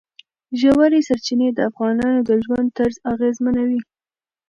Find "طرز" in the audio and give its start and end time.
2.77-2.95